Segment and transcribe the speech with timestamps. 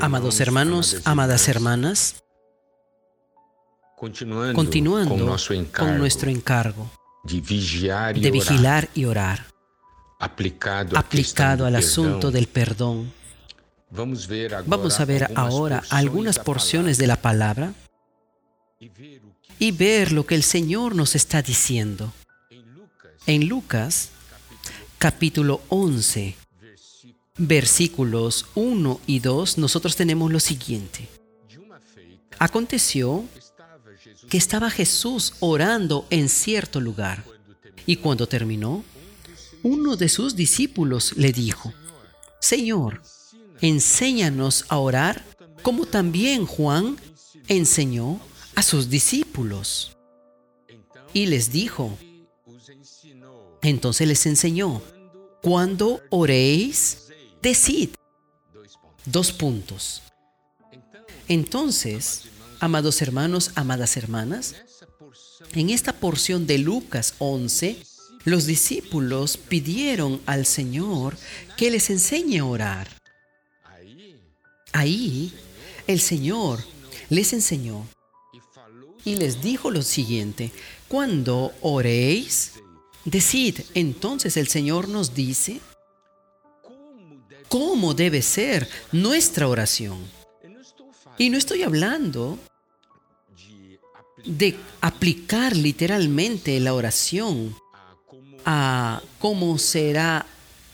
[0.00, 2.22] Amados hermanos, amadas hermanas,
[3.96, 5.36] continuando
[5.76, 6.90] con nuestro encargo
[7.24, 9.46] de vigilar y orar,
[10.18, 13.12] aplicado al asunto del perdón.
[13.90, 17.72] Vamos a ver ahora algunas porciones de la palabra
[19.58, 22.12] y ver lo que el Señor nos está diciendo.
[23.26, 24.10] En Lucas,
[24.98, 26.36] capítulo 11,
[27.40, 31.08] versículos 1 y 2, nosotros tenemos lo siguiente.
[32.38, 33.24] Aconteció
[34.28, 37.24] que estaba Jesús orando en cierto lugar,
[37.86, 38.84] y cuando terminó,
[39.62, 41.72] uno de sus discípulos le dijo,
[42.40, 43.02] Señor,
[43.60, 45.24] enséñanos a orar
[45.62, 46.96] como también Juan
[47.48, 48.20] enseñó
[48.54, 49.96] a sus discípulos.
[51.12, 51.96] Y les dijo,
[53.62, 54.82] entonces les enseñó,
[55.42, 57.09] cuando oréis,
[57.42, 57.90] decid.
[59.04, 60.02] Dos puntos.
[61.28, 62.24] Entonces,
[62.60, 64.56] amados hermanos, amadas hermanas,
[65.54, 67.82] en esta porción de Lucas 11,
[68.24, 71.16] los discípulos pidieron al Señor
[71.56, 72.88] que les enseñe a orar.
[74.72, 75.32] Ahí,
[75.86, 76.62] el Señor
[77.08, 77.86] les enseñó
[79.04, 80.52] y les dijo lo siguiente,
[80.88, 82.52] cuando oréis,
[83.04, 85.60] decid, entonces el Señor nos dice,
[87.50, 89.98] cómo debe ser nuestra oración.
[91.18, 92.38] Y no estoy hablando
[94.24, 97.54] de aplicar literalmente la oración
[98.46, 100.24] a cómo será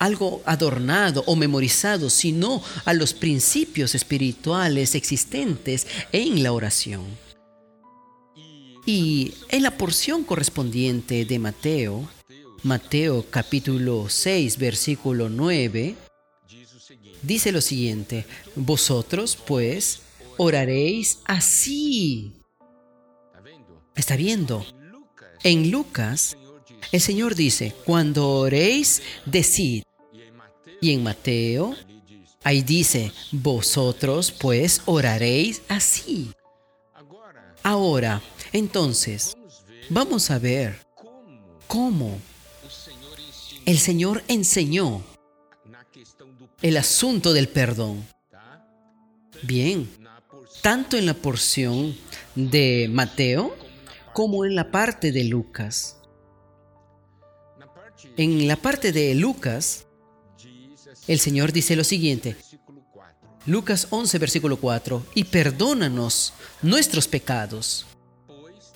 [0.00, 7.04] algo adornado o memorizado, sino a los principios espirituales existentes en la oración.
[8.84, 12.06] Y en la porción correspondiente de Mateo,
[12.64, 15.94] Mateo capítulo 6, versículo 9,
[17.22, 20.00] dice lo siguiente, vosotros pues
[20.36, 22.32] oraréis así.
[23.94, 24.66] ¿Está viendo?
[25.42, 26.36] En Lucas,
[26.92, 29.82] el Señor dice, cuando oréis, decid.
[30.80, 31.74] Y en Mateo,
[32.42, 36.32] ahí dice, vosotros pues oraréis así.
[37.62, 38.20] Ahora,
[38.52, 39.36] entonces,
[39.88, 40.78] vamos a ver
[41.66, 42.18] cómo
[43.64, 45.02] el Señor enseñó
[46.62, 48.04] el asunto del perdón.
[49.42, 49.88] Bien,
[50.62, 51.94] tanto en la porción
[52.34, 53.54] de Mateo
[54.12, 55.98] como en la parte de Lucas.
[58.16, 59.86] En la parte de Lucas,
[61.06, 62.36] el Señor dice lo siguiente.
[63.46, 65.04] Lucas 11, versículo 4.
[65.14, 66.32] Y perdónanos
[66.62, 67.86] nuestros pecados,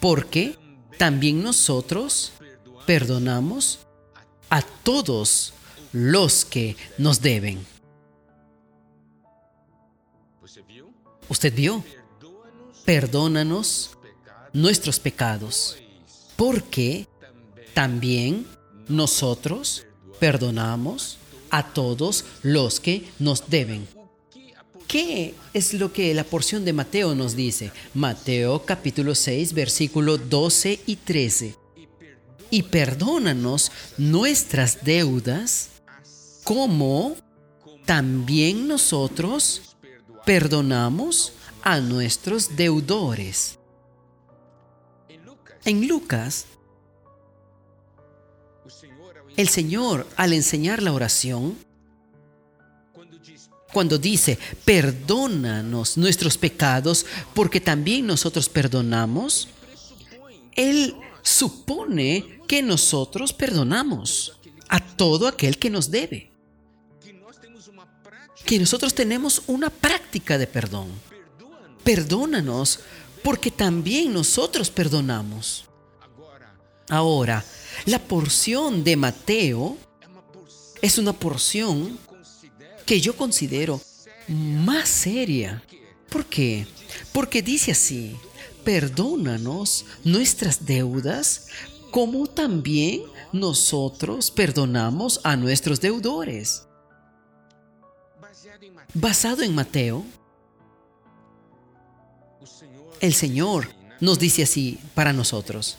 [0.00, 0.58] porque
[0.98, 2.32] también nosotros
[2.86, 3.80] perdonamos
[4.50, 5.52] a todos
[5.96, 7.64] los que nos deben.
[11.26, 11.82] ¿Usted vio?
[12.84, 13.96] Perdónanos
[14.52, 15.78] nuestros pecados,
[16.36, 17.08] porque
[17.72, 18.46] también
[18.88, 19.86] nosotros
[20.20, 21.16] perdonamos
[21.48, 23.88] a todos los que nos deben.
[24.86, 27.72] ¿Qué es lo que la porción de Mateo nos dice?
[27.94, 31.56] Mateo capítulo 6, versículo 12 y 13.
[32.50, 35.70] Y perdónanos nuestras deudas
[36.46, 37.16] como
[37.84, 39.76] también nosotros
[40.24, 43.58] perdonamos a nuestros deudores.
[45.64, 46.46] En Lucas,
[49.36, 51.58] el Señor al enseñar la oración,
[53.72, 59.48] cuando dice, perdónanos nuestros pecados porque también nosotros perdonamos,
[60.52, 66.35] Él supone que nosotros perdonamos a todo aquel que nos debe
[68.46, 70.88] que nosotros tenemos una práctica de perdón.
[71.82, 72.78] Perdónanos
[73.22, 75.64] porque también nosotros perdonamos.
[76.88, 77.44] Ahora,
[77.84, 79.76] la porción de Mateo
[80.80, 81.98] es una porción
[82.86, 83.80] que yo considero
[84.28, 85.64] más seria.
[86.08, 86.68] ¿Por qué?
[87.12, 88.16] Porque dice así,
[88.64, 91.48] perdónanos nuestras deudas
[91.90, 96.65] como también nosotros perdonamos a nuestros deudores
[98.94, 100.04] basado en Mateo,
[103.00, 103.68] el Señor
[104.00, 105.78] nos dice así para nosotros.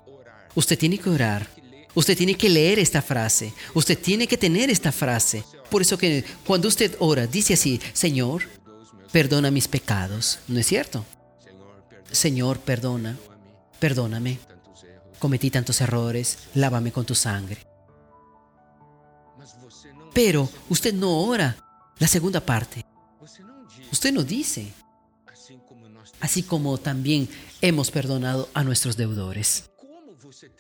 [0.56, 1.48] Usted tiene que orar.
[1.94, 3.54] Usted tiene que leer esta frase.
[3.74, 5.44] Usted tiene que tener esta frase.
[5.70, 8.44] Por eso que cuando usted ora, dice así, Señor,
[9.12, 10.40] perdona mis pecados.
[10.48, 11.06] ¿No es cierto?
[12.12, 13.18] Señor, perdona.
[13.80, 14.40] Perdóname.
[15.20, 16.38] Cometí tantos errores.
[16.54, 17.66] Lávame con tu sangre.
[20.14, 21.67] Pero usted no ora
[22.00, 22.86] la segunda parte.
[23.92, 24.74] Usted no dice,
[26.20, 27.30] así como también
[27.62, 29.64] hemos perdonado a nuestros deudores.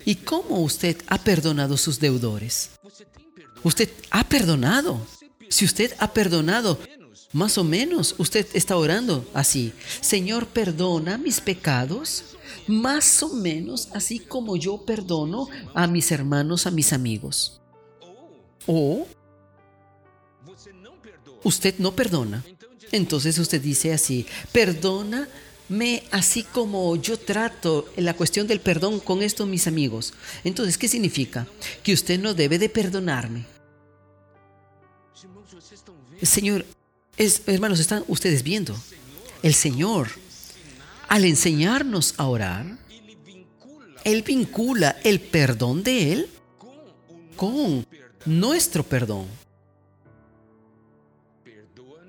[0.05, 2.71] ¿Y cómo usted ha perdonado sus deudores?
[3.63, 5.05] Usted ha perdonado.
[5.49, 6.79] Si usted ha perdonado,
[7.33, 9.73] más o menos usted está orando así.
[10.01, 12.23] Señor, perdona mis pecados.
[12.67, 17.61] Más o menos así como yo perdono a mis hermanos, a mis amigos.
[18.65, 19.07] O
[21.43, 22.43] usted no perdona.
[22.91, 25.27] Entonces usted dice así, perdona
[25.69, 30.13] me así como yo trato la cuestión del perdón con estos mis amigos.
[30.43, 31.47] Entonces, ¿qué significa?
[31.83, 33.45] Que usted no debe de perdonarme.
[36.21, 36.65] Señor,
[37.17, 38.75] hermanos, están ustedes viendo.
[39.43, 40.09] El Señor,
[41.07, 42.77] al enseñarnos a orar,
[44.03, 46.29] Él vincula el perdón de Él
[47.35, 47.85] con
[48.25, 49.27] nuestro perdón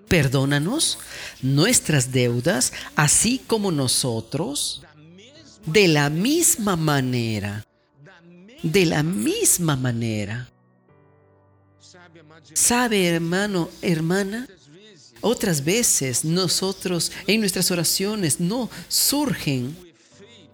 [0.08, 0.98] perdónanos
[1.42, 4.82] nuestras deudas, así como nosotros,
[5.66, 7.66] de la misma manera,
[8.62, 10.48] de la misma manera.
[12.54, 14.48] ¿Sabe, hermano, hermana?
[15.20, 19.76] Otras veces nosotros en nuestras oraciones no surgen,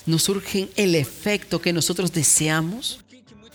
[0.07, 3.01] no surgen el efecto que nosotros deseamos.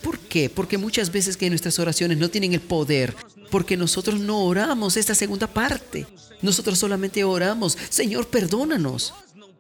[0.02, 0.50] ¿Por qué?
[0.50, 3.16] Porque muchas veces que nuestras oraciones no tienen el poder
[3.50, 6.08] porque nosotros no oramos esta segunda parte.
[6.42, 9.14] Nosotros solamente oramos, Señor, perdónanos.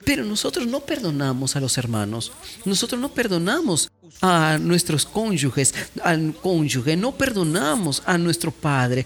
[0.06, 2.32] Pero nosotros no perdonamos a los hermanos.
[2.66, 3.92] Nosotros no perdonamos
[4.22, 6.96] a nuestros cónyuges, al cónyuge.
[6.96, 9.06] No perdonamos a nuestro padre.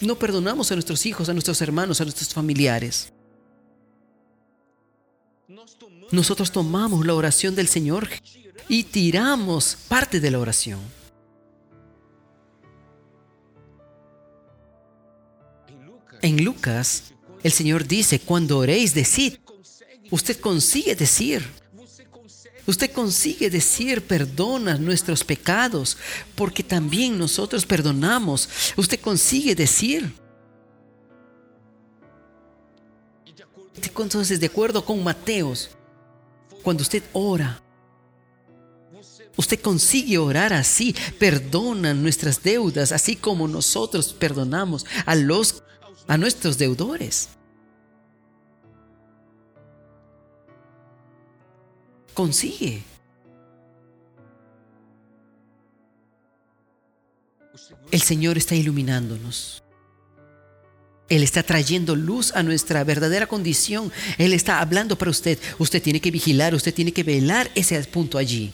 [0.00, 3.12] No perdonamos a nuestros hijos, a nuestros hermanos, a nuestros familiares.
[6.10, 8.08] Nosotros tomamos la oración del Señor
[8.68, 10.80] y tiramos parte de la oración.
[16.22, 19.38] En Lucas, el Señor dice, cuando oréis, decid.
[20.10, 21.44] Usted consigue decir.
[22.66, 25.96] Usted consigue decir, perdona nuestros pecados,
[26.34, 28.48] porque también nosotros perdonamos.
[28.76, 30.12] Usted consigue decir.
[33.98, 35.70] Entonces, de acuerdo con Mateos,
[36.62, 37.62] cuando usted ora,
[39.36, 45.62] usted consigue orar así, perdona nuestras deudas, así como nosotros perdonamos a los
[46.10, 47.28] a nuestros deudores.
[52.14, 52.82] Consigue.
[57.92, 59.62] El Señor está iluminándonos.
[61.08, 63.92] Él está trayendo luz a nuestra verdadera condición.
[64.18, 65.38] Él está hablando para usted.
[65.60, 68.52] Usted tiene que vigilar, usted tiene que velar ese punto allí.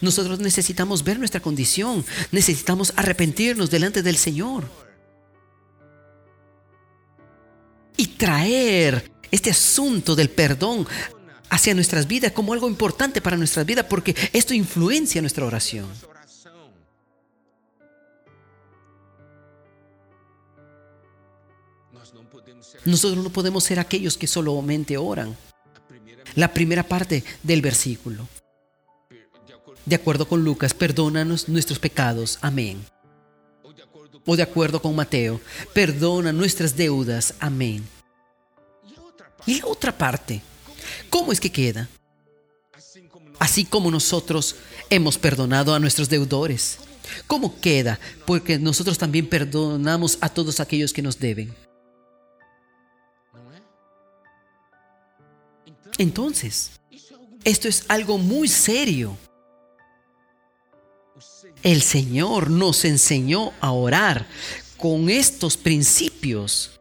[0.00, 2.06] Nosotros necesitamos ver nuestra condición.
[2.32, 4.85] Necesitamos arrepentirnos delante del Señor.
[8.16, 10.86] Traer este asunto del perdón
[11.50, 15.86] hacia nuestras vidas como algo importante para nuestras vidas porque esto influencia nuestra oración.
[22.84, 25.36] Nosotros no podemos ser aquellos que solamente oran.
[26.34, 28.28] La primera parte del versículo.
[29.84, 32.38] De acuerdo con Lucas, perdónanos nuestros pecados.
[32.42, 32.84] Amén
[34.26, 35.40] o de acuerdo con Mateo,
[35.72, 37.34] perdona nuestras deudas.
[37.38, 37.84] Amén.
[39.46, 40.42] Y la otra parte,
[41.08, 41.88] ¿cómo es que queda?
[43.38, 44.56] Así como nosotros
[44.90, 46.78] hemos perdonado a nuestros deudores.
[47.26, 48.00] ¿Cómo queda?
[48.24, 51.54] Porque nosotros también perdonamos a todos aquellos que nos deben.
[55.98, 56.72] Entonces,
[57.44, 59.16] esto es algo muy serio.
[61.62, 64.26] El Señor nos enseñó a orar
[64.76, 66.75] con estos principios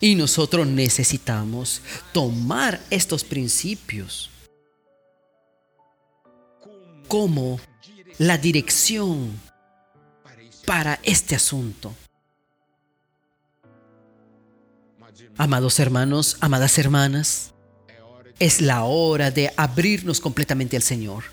[0.00, 1.80] y nosotros necesitamos
[2.12, 4.30] tomar estos principios
[7.08, 7.60] como
[8.18, 9.38] la dirección
[10.64, 11.94] para este asunto.
[15.38, 17.54] Amados hermanos, amadas hermanas,
[18.38, 21.24] es la hora de abrirnos completamente al Señor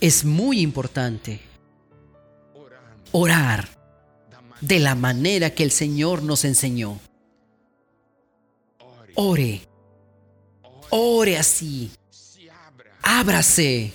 [0.00, 1.40] es muy importante
[3.12, 3.68] orar
[4.60, 6.98] de la manera que el Señor nos enseñó.
[9.14, 9.62] Ore,
[10.90, 11.90] ore así,
[13.02, 13.92] ábrase.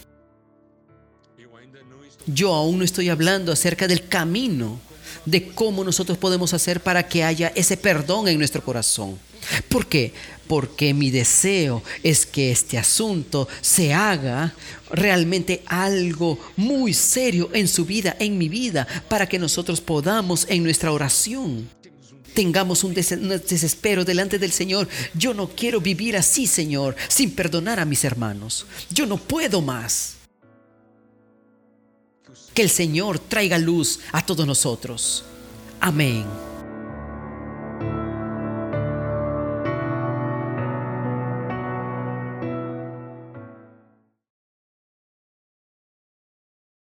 [2.25, 4.79] Yo aún no estoy hablando acerca del camino,
[5.25, 9.19] de cómo nosotros podemos hacer para que haya ese perdón en nuestro corazón.
[9.69, 10.13] ¿Por qué?
[10.47, 14.53] Porque mi deseo es que este asunto se haga
[14.91, 20.63] realmente algo muy serio en su vida, en mi vida, para que nosotros podamos en
[20.63, 21.69] nuestra oración
[22.33, 24.87] tengamos un, desespero delante del Señor.
[25.13, 28.65] Yo no quiero vivir así, Señor, sin perdonar a mis hermanos.
[28.89, 30.15] Yo no puedo más.
[32.53, 35.23] Que el Señor traiga luz a todos nosotros.
[35.79, 36.50] Amén.